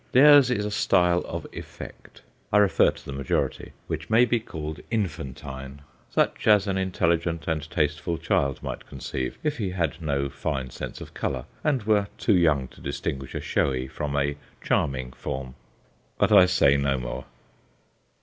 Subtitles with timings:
[0.13, 4.79] Theirs is a style of effect I refer to the majority which may be called
[4.89, 10.71] infantine; such as an intelligent and tasteful child might conceive if he had no fine
[10.71, 15.53] sense of colour, and were too young to distinguish a showy from a charming form.
[16.17, 17.25] But I say no more.